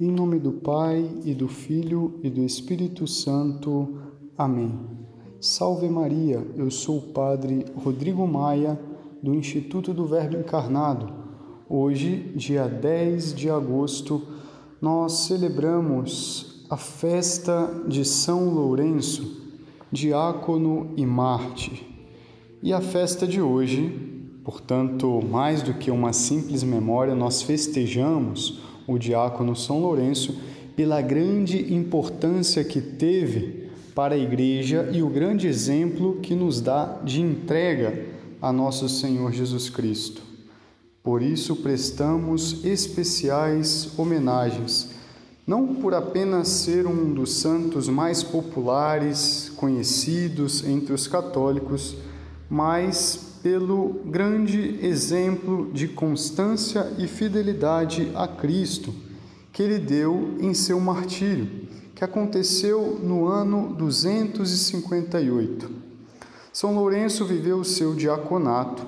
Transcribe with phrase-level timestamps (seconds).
[0.00, 3.98] Em nome do Pai e do Filho e do Espírito Santo.
[4.38, 4.72] Amém.
[5.40, 8.78] Salve Maria, eu sou o Padre Rodrigo Maia,
[9.20, 11.12] do Instituto do Verbo Encarnado.
[11.68, 14.22] Hoje, dia 10 de agosto,
[14.80, 19.50] nós celebramos a festa de São Lourenço,
[19.90, 21.82] diácono e mártir.
[22.62, 23.90] E a festa de hoje,
[24.44, 30.36] portanto, mais do que uma simples memória, nós festejamos o diácono São Lourenço,
[30.74, 37.00] pela grande importância que teve para a igreja e o grande exemplo que nos dá
[37.04, 38.06] de entrega
[38.40, 40.22] a nosso Senhor Jesus Cristo.
[41.02, 44.90] Por isso prestamos especiais homenagens,
[45.46, 51.96] não por apenas ser um dos santos mais populares, conhecidos entre os católicos,
[52.48, 58.94] mas pelo grande exemplo de constância e fidelidade a Cristo
[59.52, 65.70] que ele deu em seu martírio, que aconteceu no ano 258.
[66.52, 68.86] São Lourenço viveu o seu diaconato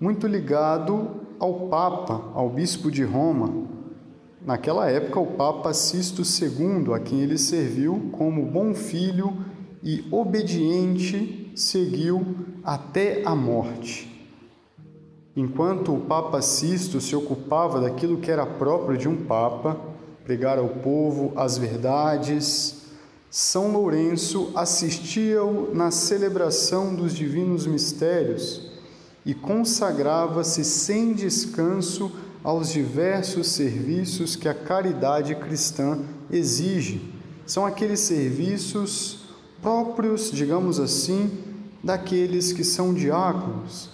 [0.00, 3.68] muito ligado ao Papa, ao bispo de Roma.
[4.44, 9.36] Naquela época, o Papa Sisto II, a quem ele serviu como bom filho
[9.82, 12.24] e obediente, seguiu
[12.62, 14.08] até a morte.
[15.34, 19.80] Enquanto o Papa Sisto se ocupava daquilo que era próprio de um Papa,
[20.24, 22.82] pregar ao povo as verdades,
[23.30, 28.70] São Lourenço assistia-o na celebração dos divinos mistérios
[29.24, 32.10] e consagrava-se sem descanso
[32.42, 37.14] aos diversos serviços que a caridade cristã exige.
[37.46, 39.19] São aqueles serviços
[39.62, 41.30] próprios, digamos assim,
[41.82, 43.90] daqueles que são diáconos,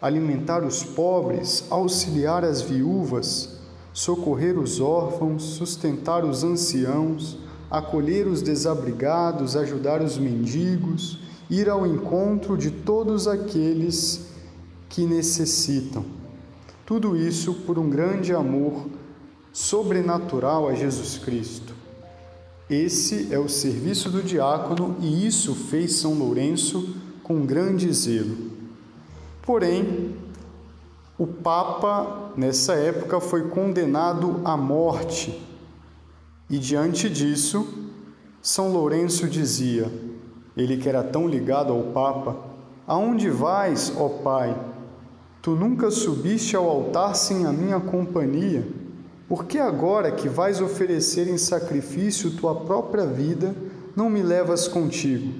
[0.00, 3.60] alimentar os pobres, auxiliar as viúvas,
[3.92, 7.38] socorrer os órfãos, sustentar os anciãos,
[7.70, 11.18] acolher os desabrigados, ajudar os mendigos,
[11.48, 14.26] ir ao encontro de todos aqueles
[14.88, 16.04] que necessitam.
[16.86, 18.86] Tudo isso por um grande amor
[19.52, 21.79] sobrenatural a Jesus Cristo.
[22.70, 28.36] Esse é o serviço do diácono e isso fez São Lourenço com grande zelo.
[29.42, 30.14] Porém,
[31.18, 35.44] o Papa, nessa época, foi condenado à morte
[36.48, 37.66] e, diante disso,
[38.40, 39.90] São Lourenço dizia,
[40.56, 42.36] ele que era tão ligado ao Papa:
[42.86, 44.56] Aonde vais, ó Pai?
[45.42, 48.79] Tu nunca subiste ao altar sem a minha companhia.
[49.30, 53.54] Por que agora que vais oferecer em sacrifício tua própria vida,
[53.94, 55.32] não me levas contigo?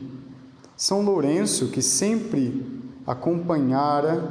[0.77, 2.65] São Lourenço, que sempre
[3.05, 4.23] acompanhara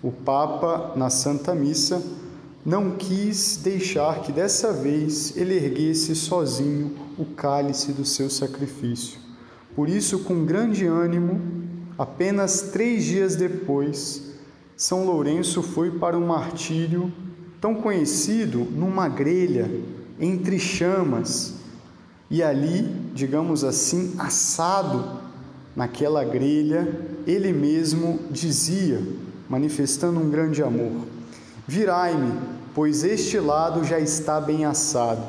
[0.00, 2.00] o Papa na Santa Missa,
[2.64, 9.18] não quis deixar que dessa vez ele erguesse sozinho o cálice do seu sacrifício.
[9.74, 11.40] Por isso, com grande ânimo,
[11.98, 14.30] apenas três dias depois,
[14.76, 17.12] São Lourenço foi para o martírio
[17.62, 19.70] tão conhecido numa grelha
[20.20, 21.54] entre chamas
[22.28, 22.82] e ali,
[23.14, 25.20] digamos assim, assado
[25.76, 26.88] naquela grelha,
[27.24, 29.00] ele mesmo dizia,
[29.48, 30.90] manifestando um grande amor:
[31.66, 32.32] Virai-me,
[32.74, 35.22] pois este lado já está bem assado.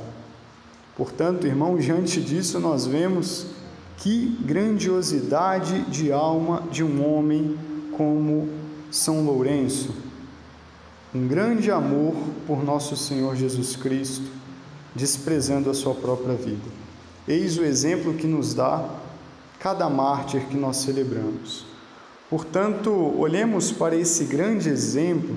[0.98, 3.46] Portanto, irmão, diante disso nós vemos
[3.98, 7.58] que grandiosidade de alma de um homem
[7.96, 8.50] como
[8.90, 10.13] São Lourenço
[11.16, 12.16] um grande amor
[12.48, 14.26] por nosso Senhor Jesus Cristo,
[14.96, 16.72] desprezando a sua própria vida.
[17.28, 18.84] Eis o exemplo que nos dá
[19.60, 21.66] cada mártir que nós celebramos.
[22.30, 25.36] Portanto, olhemos para esse grande exemplo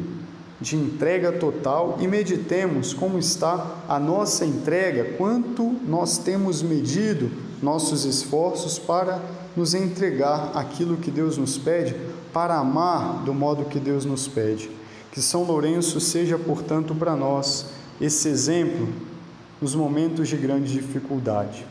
[0.59, 7.31] de entrega total e meditemos como está a nossa entrega, quanto nós temos medido
[7.63, 9.21] nossos esforços para
[9.55, 11.95] nos entregar aquilo que Deus nos pede,
[12.33, 14.71] para amar do modo que Deus nos pede.
[15.17, 18.87] Que São Lourenço seja, portanto, para nós esse exemplo
[19.63, 21.67] nos momentos de grande dificuldade.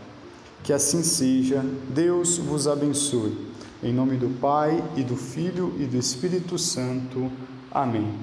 [0.64, 1.64] Que assim seja.
[1.90, 3.38] Deus vos abençoe.
[3.84, 7.32] Em nome do Pai e do Filho e do Espírito Santo.
[7.72, 8.16] Amém.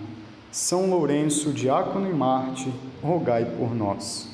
[0.50, 4.31] São Lourenço, diácono e Marte, rogai por nós.